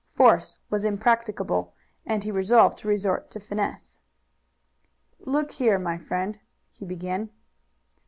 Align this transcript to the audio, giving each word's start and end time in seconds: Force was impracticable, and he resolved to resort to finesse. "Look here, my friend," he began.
Force 0.15 0.57
was 0.71 0.83
impracticable, 0.83 1.75
and 2.07 2.23
he 2.23 2.31
resolved 2.31 2.79
to 2.79 2.87
resort 2.87 3.29
to 3.29 3.39
finesse. 3.39 3.99
"Look 5.19 5.51
here, 5.51 5.77
my 5.77 5.99
friend," 5.99 6.39
he 6.71 6.85
began. 6.85 7.29